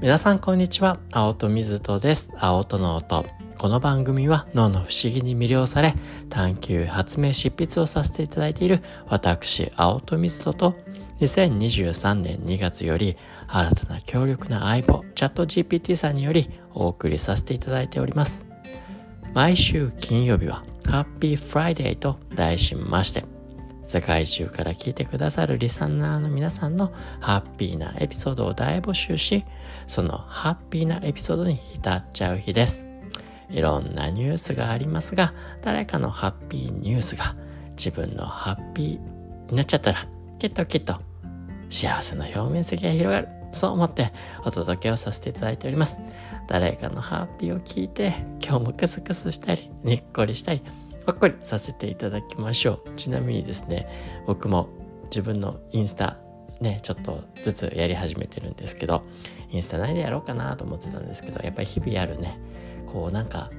[0.00, 0.98] 皆さんこんにちは。
[1.12, 2.30] 青戸水戸です。
[2.38, 3.26] 青戸の音。
[3.58, 5.94] この番組は脳の不思議に魅了され
[6.30, 10.74] 探求発明執筆をさせていただいている私青戸水戸と
[11.20, 18.46] 2023年2月より新たな強力な相棒チャット GPT さんによりお送りさせていただいております。
[19.34, 23.26] 毎週金曜日はハッピーフライデーと題しまして
[23.90, 29.44] 世界中から聞いてくださるリスナーの皆さんのハッピーなエピソードを大募集し、
[29.88, 32.84] そのハッピーなエピソードに浸っちゃう日です。
[33.50, 37.34] いろんなニュースがありますが、誰かのハッピーニュースが
[37.76, 40.06] 自分のハッピーになっちゃったら、
[40.38, 40.94] きっときっと
[41.68, 43.28] 幸せの表面積が広がる。
[43.50, 44.12] そう思って
[44.44, 45.98] お届けをさせていただいております。
[46.46, 50.62] 誰かのハッピーを聞いて、今日もクスクスしたり、にっこりしたり、
[51.06, 52.90] ほっこりさせていただきましょう。
[52.96, 53.88] ちなみにですね、
[54.26, 54.68] 僕も
[55.04, 56.18] 自分のインスタ
[56.60, 59.02] ね、ちょっとずつやり始めてるんですけど、
[59.50, 62.38] インスタ何でやろうかなと思ってたんですけど、やっぱり日々やるね、
[62.86, 63.50] こうなんか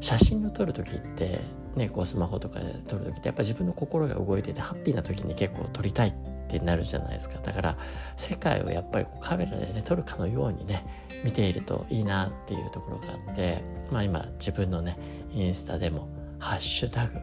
[0.00, 1.40] 写真を撮る時って、
[1.76, 6.12] ね、こうスマホとかで撮る時ってやっぱ自分の心が動いててハッピーな時に結構撮りたいっ
[6.50, 7.78] てなるじゃないですかだから
[8.16, 10.84] 世界をやっぱりこうカメラでね撮るかのようにね
[11.24, 14.98] 見ているといいなっていうところがあってまあ今自分のね
[15.30, 16.08] インスタでも
[16.38, 17.18] ハッシュタグ、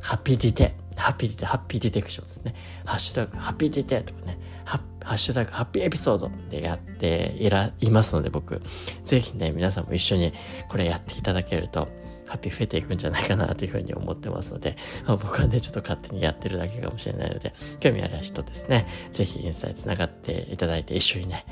[0.00, 2.54] ハッピーディテ、ハッピーディテ、ハッピーディテクションですね。
[2.84, 4.80] ハッシュタグ、ハッピーディテとかね、ハ
[5.14, 8.60] ッシュタグ、ハッピーエピソードでやっていら、いますので僕、
[9.04, 10.32] ぜひね、皆さんも一緒に
[10.68, 11.88] これやっていただけると、
[12.26, 21.44] ハッピー増えていくんじゃないかなというふうに思ってますので、まあ、僕はね、ちょっと勝手にやってるだけかもしれないので、興味ある人ですね、ぜひインスタで繋がっていただいて一緒にね、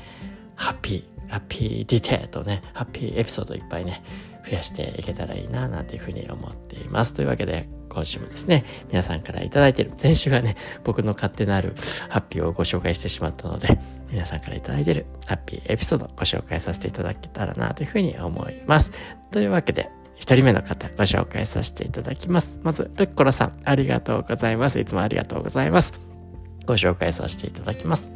[0.55, 4.03] ハッピー、ハッピーディテーとね、ハッピーエピソードいっぱいね、
[4.49, 7.13] 増やしていけたらいいななんていうふうに思っています。
[7.13, 11.75] というわけで、今週もですね、皆さんからいただいている、先週がね、僕の勝手なる
[12.09, 13.79] ハッピーをご紹介してしまったので、
[14.11, 18.91] 皆さんからいただいているハッピーエピソードをご紹介させていただけたらなというふうに思います。
[19.31, 22.59] というわけで、一人目の方ご紹介させていただきます。
[22.63, 24.79] まず、ルッコラさん、ありがとうございます。
[24.79, 25.93] いつもありがとうございます。
[26.65, 28.11] ご紹介させていただきます。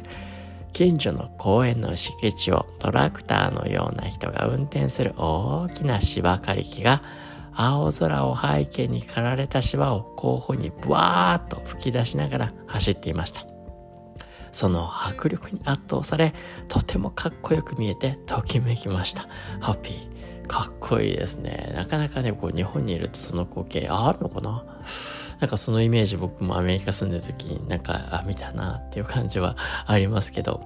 [0.74, 7.00] 近所の公園の敷地をトラクターのような人が運転する大きな芝刈り機が
[7.52, 13.46] 青空を背景に刈られた芝を後方にブワーッと吹き出しながら走っていました。
[14.50, 16.34] その迫力に圧倒され、
[16.66, 19.28] とてもかっこよく見えてときめきました。
[19.60, 20.46] ハッピー。
[20.48, 21.72] かっこいいですね。
[21.74, 24.64] なかなかね、こう日本にいるとその光景あるのかな？
[25.40, 29.56] なんかそのイメージ僕もアメリカ住んでる時になんか、あ、見たなっていう感じは
[29.86, 30.62] ありますけど、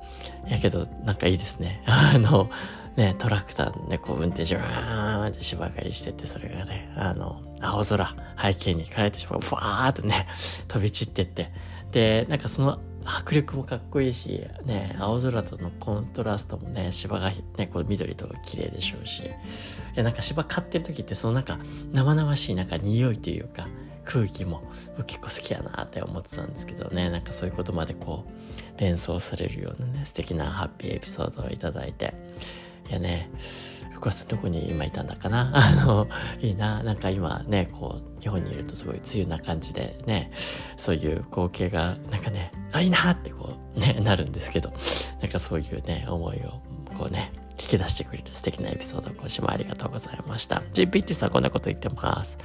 [0.46, 1.82] やけどなんかいいですね。
[1.86, 2.50] あの、
[2.96, 10.26] ね、トラクターでこう運転しわーって芝刈りしてて、それがね、あの、青空背景に枯れてしまう、ふわーっとね、
[10.66, 11.52] 飛び散ってって、
[11.92, 19.22] で、なんかその迫力もかっこいいし、ね、青空とのコントラストもね、芝がね、こう緑と綺麗でしょうし、
[19.96, 21.58] いなんか芝刈ってる時ってそのなんか
[21.92, 23.66] 生々しいなんか匂いというか、
[24.10, 24.62] 空気も
[25.06, 27.10] 結構好きやなって思ってたんですけどね。
[27.10, 28.24] なんかそういうことまでこ
[28.76, 32.14] う連想されるようなね素敵なハッピーエピソードをいただいて。
[32.88, 33.28] いやね
[33.92, 35.50] 福川さんどこに今いたんだかな？
[35.54, 36.08] あの
[36.40, 36.82] いいな。
[36.82, 40.30] なんか今ねこう日本にいるとすごい梅雨な感じでね
[40.78, 44.72] そういう光景がなんかねあいいなってこうねなるんですけど。
[45.20, 46.62] なんかそういうね思いを
[46.96, 50.62] こうね引き出してくれる素敵なエピソードを今週もありがとうございました。
[50.72, 52.38] GPT さんこんなこと言ってます。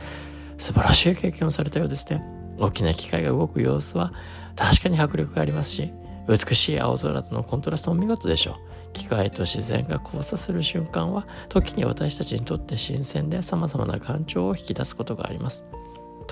[0.57, 2.23] 素晴らしい経験をされたようですね。
[2.57, 4.13] 大きな機械が動く様子は
[4.55, 5.93] 確かに迫力がありますし、
[6.27, 8.93] 美しい青空とのコントラストも見事でしょう。
[8.93, 15.65] 機械と自然が交差する瞬間は、時に私たちにとって新鮮で様々な感情を引き出すことがあります。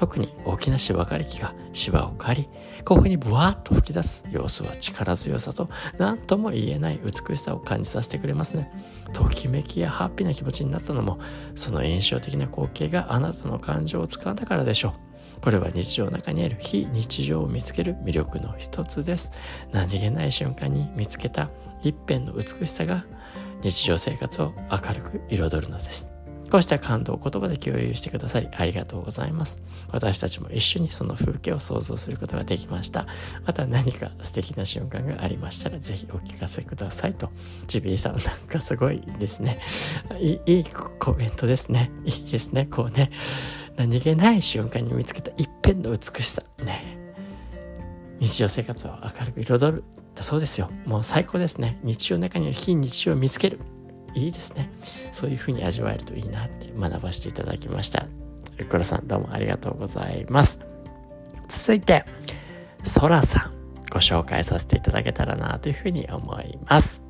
[0.02, 2.50] 特に大きな芝刈り機が芝を刈り、
[2.86, 5.70] ここにブワーッと吹き出す様子は力強さと
[6.00, 8.72] 何とも言えない美しさを感じさせてくれますね。
[9.14, 11.20] ときめきやハッピーな気持ちになったのも、
[11.54, 14.96] その印象的な光景があなたの感情をつかんだからでしょ
[15.38, 15.42] う。
[15.42, 19.32] これは日常の中にある非日常を見つける魅力の一つです。
[19.72, 21.52] 何気ない瞬間に見つけた
[21.84, 23.06] 一辺の美しさが
[23.62, 26.09] 日常生活を明るく彩るのです。
[26.52, 29.62] こうした感動を言葉で共有してくださりありがとうございます。
[29.90, 33.08] 私たちも一緒にその風景を想像することができました。
[33.46, 37.30] また何か素敵な瞬間がありましたらぜひお聞かせくださいと。
[37.68, 39.62] ジビエさんなんかすごいですね。
[40.20, 40.66] いいい
[41.00, 41.90] コメントですね。
[42.03, 42.66] いいですね。
[42.66, 43.12] こうね、
[43.78, 46.44] 何気ない瞬間に見つけた一辺の美しさ。
[46.66, 46.97] ね。
[48.20, 49.84] 日常生活を明るく彩る。
[50.16, 50.70] だそうですよ。
[50.86, 51.80] もう最高ですね。
[51.82, 53.59] 日常の中にある非日常を見つける。
[54.13, 54.69] いいですね。
[55.11, 58.05] そういう風に味わえるといいなって学ばせていただきました。
[58.58, 60.59] ルクラさんどうもありがとうございます。
[61.47, 62.05] 続いて、
[62.84, 63.61] ソラさん
[63.91, 67.03] ご紹介させていただけたらなというふうに思います。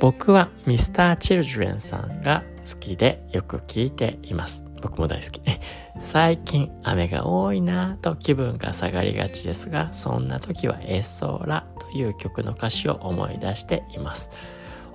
[0.00, 4.64] 僕は Mr.Children さんが好きでよく聴いています。
[4.82, 5.40] 僕も大好き。
[5.98, 14.30] 最近雨が多いなぁと気分が下がりがちですが、そんな時はエソーラという曲の歌詞を思い出しています。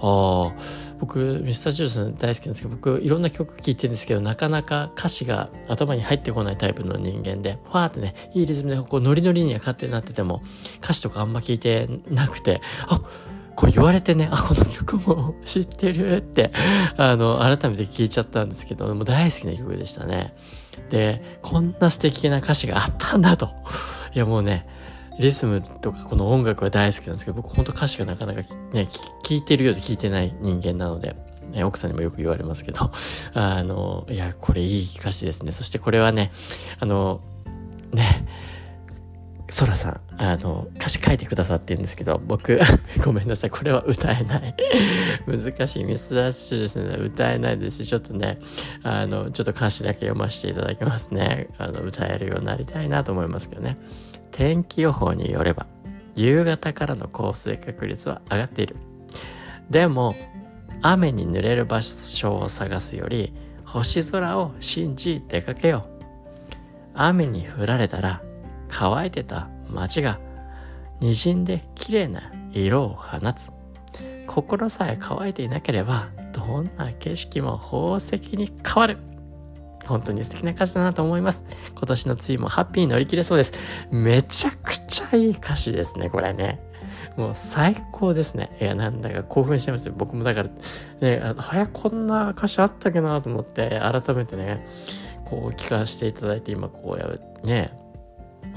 [0.05, 0.53] ああ、
[1.00, 10.44] 僕、ミスタージュース大好きなんですけど、僕、いろんな曲聴いてるんですけど、なかなか歌詞が頭に入ってこないタイプの人間で、ファーってね、いいリズムで、こう、ノリノリには勝手になってても、
[10.83, 13.00] 歌詞とかあんま聞いてなくて、あ、
[13.55, 16.51] これ言われてね、あ、この曲も知ってるって、
[16.97, 20.35] あの、改めて聞いちゃったんですけど、もう大好きな曲でしたね。
[20.89, 23.51] で、こんな素敵な歌詞があったんだと。
[24.13, 24.67] いや、もうね、
[25.19, 28.89] リズムとかこの音楽は大好きなんですけど、僕ほんと歌詞がなかなかね、
[29.24, 31.15] 聞いてるようで聞いてない人間なので、
[31.51, 32.92] ね、奥さんにもよく言われますけど、
[33.33, 35.51] あの、いや、これいい歌詞ですね。
[35.51, 36.31] そしてこれはね、
[36.80, 37.21] あの、
[37.92, 38.25] ね、
[39.53, 42.59] ソラさん、あの、歌詞書いてくださってるんですけど、僕、
[43.05, 44.55] ごめんなさい、これは歌えない。
[45.27, 46.95] 難しいミスダッシュですね。
[46.95, 48.39] 歌えないですし、ちょっとね、
[48.83, 51.47] あの、ちょっと歌詞だけ読ませていただきますね。
[51.57, 53.77] あの、歌えるようになりたいなと思いますけどね。
[54.33, 55.67] 天気予報によれば
[56.15, 58.75] 夕方からの降水確率は上がっている
[59.69, 60.15] でも
[60.81, 63.33] 雨に濡れる場所を探すより
[63.63, 66.03] 星空を信じ出かけよう
[66.95, 68.21] 雨に降られたら
[68.75, 70.19] 乾いてた街が
[70.99, 73.51] 滲んで綺麗な色を放つ
[74.25, 78.97] 心さえ乾いていなければどんな景色も宝石に変わる
[79.85, 81.45] 本当に素敵な歌詞だなと思います。
[81.75, 83.53] 今年の梅雨もハッピーに乗り切れそうです。
[83.91, 86.61] めちゃくちゃいい歌詞ですね、これね。
[87.17, 88.55] もう最高ですね。
[88.61, 89.93] いや、なんだか興奮しちゃいますよ。
[89.97, 90.49] 僕もだから、
[91.01, 94.65] ね、早こんな歌詞あったっけなと思って、改めてね、
[95.25, 97.77] こう聞かせていただいて、今こうやるね、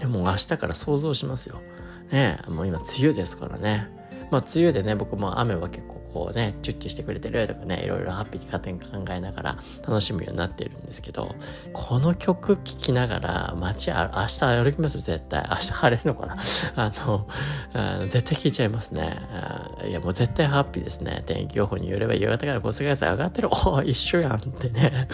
[0.05, 1.63] もう明日から想像しますよ。
[2.13, 3.89] ね、もう今梅雨ですからね。
[4.31, 11.35] まあ梅雨でね、僕も雨は結構こうね、チュッチュしてくれてるとかね、いろいろハッピーに加点考えながら楽しむようになっているんですけど、
[11.75, 14.95] この曲聴きながら街あ、明日歩きます？
[14.95, 15.47] よ、絶対。
[15.51, 16.37] 明日晴れるのかな？
[16.77, 17.29] あの
[17.75, 19.15] あ絶対聴いちゃいますね。
[19.87, 21.23] いや、もう絶対ハッピーですね。
[21.27, 23.49] 天気予報によれば夕方から降水確率上がってる。
[23.53, 25.09] お一緒やんってね。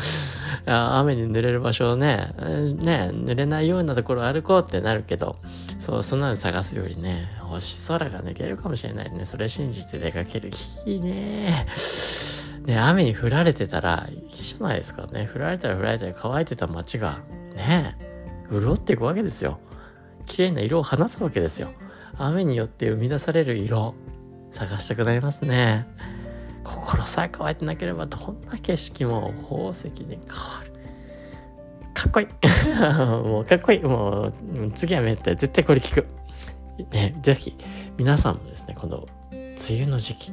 [0.66, 2.32] 雨に濡れる場所をね、
[2.76, 5.37] ね、濡れないようなところ歩こうってなるけど、
[5.81, 9.26] そう、そんなの探すよりね、星空が抜けるかもしれないね。
[9.26, 10.50] それ信じて出かける。
[10.87, 11.67] いいね。
[12.65, 15.29] ね、雨に降られてたら、いいじゃないですかね。
[15.33, 17.21] 降られたら降られたら乾いてた街が、
[17.55, 17.97] ね、
[18.50, 19.59] 潤っていくわけですよ。
[20.27, 21.73] 綺麗な色を放つわけですよ。
[22.17, 23.94] 雨によって生み出される色、
[24.53, 25.87] 探したくなりますね。
[26.62, 30.73] 心さえ乾いてなければどんな景色も宝石に変わる。
[31.95, 32.27] かっこいい
[33.29, 34.33] もうかっこいいもう
[34.75, 36.06] 次はめったら絶対これ聞く。
[36.91, 37.55] ね、ぜひ
[37.97, 40.33] 皆さんもですね、この梅雨の時期、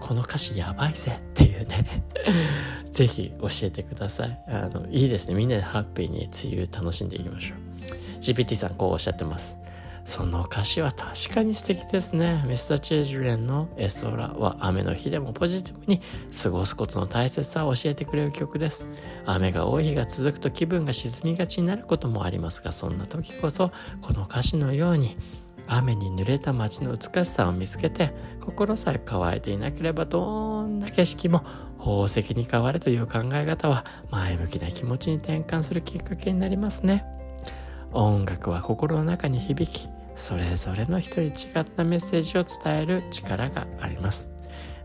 [0.00, 2.04] この歌詞やばいぜっていうね
[2.92, 4.40] ぜひ教えてください。
[4.48, 5.34] あの、いいですね。
[5.34, 8.20] みんなでハッピーに梅雨楽しんでいきましょう。
[8.20, 9.58] GPT さんこうおっしゃってます。
[10.08, 12.42] その歌詞は確かに素敵ですね。
[12.46, 16.00] ミスター・チェジュレンのエソラは雨の日でもポジティブに
[16.42, 18.86] 過ごすことの大切さを教えてくれる曲です。
[19.26, 23.70] 雨が多い日が続くと気分が沈みがちになることもありますが、そんな時こそ
[24.00, 25.18] この歌詞のように
[25.68, 31.44] 雨に濡れた街の美しさを見つけて心さえ乾いていなければどんな景色も
[31.78, 37.04] 宝石に変わるという考え方は前向きな気持ちに転換するきっかけになりますね。
[37.92, 44.30] 音楽は心の中に響きそれぞれの人に違ったメッセージを伝える力があります。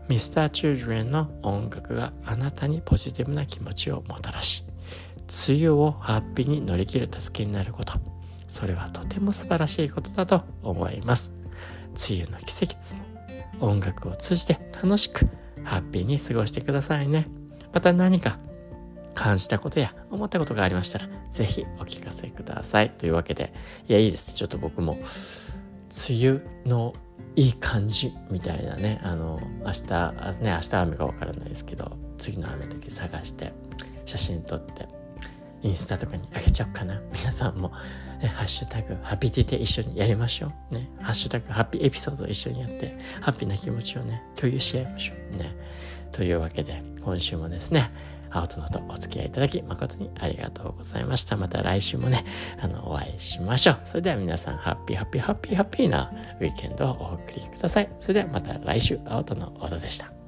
[0.08, 4.64] Mr.Children の音楽があなたにポジティブな気持ちをもたらし、
[5.48, 8.13] 梅雨をハッピーに乗り切る助けになること。
[8.54, 11.32] それはとても素晴らしいことだと思います。
[12.08, 13.02] 梅雨の季節も
[13.68, 15.26] 音楽を通じて楽しく
[15.64, 17.26] ハッピーに過ごしてくださいね。
[17.72, 18.38] また何か
[19.16, 22.90] 感じたことや思ったことがありましたら、ぜひお聞かせください。
[22.90, 23.52] というわけで、
[23.88, 24.32] いや、いいです。
[24.34, 24.98] ちょっと僕も、
[26.08, 26.94] 梅雨の
[27.34, 33.52] いい感じみたいなね、あの、明日、ね、明日雨かわからないですけど、次の雨の時探して、
[34.04, 34.86] 写真撮って、
[35.64, 37.00] インスタとかにあげちゃおうかな。
[37.10, 37.72] 皆さんも、
[38.22, 40.74] ね、ハッシュタグ、ハッピーティテ一緒にやりましょう。
[40.74, 45.36] ね、ハッシュタグ、ハッピーエピソードを一緒にやって、ハッピーな気持ちをね、共有し合いましょう。
[45.36, 45.56] ね。
[46.12, 47.90] というわけで、今週もですね、
[48.30, 51.36] 青とのとお付き合いいただき誠にありがとうございました。
[51.36, 52.26] また来週もね、
[52.60, 53.80] あの、お会いしましょう。
[53.84, 57.88] それでは皆さん、ハッピーハッピーハッピーハッピーなウィーケンドをお送りください。
[58.00, 60.23] それではまた来週、青との音でした。